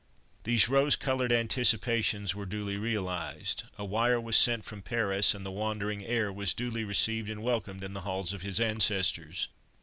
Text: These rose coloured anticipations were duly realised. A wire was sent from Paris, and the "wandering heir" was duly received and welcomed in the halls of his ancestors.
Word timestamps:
These 0.45 0.67
rose 0.67 0.95
coloured 0.95 1.31
anticipations 1.31 2.33
were 2.33 2.47
duly 2.47 2.75
realised. 2.75 3.65
A 3.77 3.85
wire 3.85 4.19
was 4.19 4.35
sent 4.35 4.65
from 4.65 4.81
Paris, 4.81 5.35
and 5.35 5.45
the 5.45 5.51
"wandering 5.51 6.03
heir" 6.03 6.33
was 6.33 6.55
duly 6.55 6.83
received 6.83 7.29
and 7.29 7.43
welcomed 7.43 7.83
in 7.83 7.93
the 7.93 8.01
halls 8.01 8.33
of 8.33 8.41
his 8.41 8.59
ancestors. 8.59 9.49